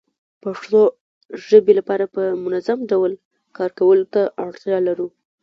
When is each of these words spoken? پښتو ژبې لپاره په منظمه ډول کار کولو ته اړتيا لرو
پښتو 0.43 0.81
ژبې 1.47 1.73
لپاره 1.79 2.05
په 2.15 2.21
منظمه 2.45 2.85
ډول 2.91 3.11
کار 3.57 3.71
کولو 3.79 4.05
ته 4.13 4.21
اړتيا 4.45 4.77
لرو 4.87 5.07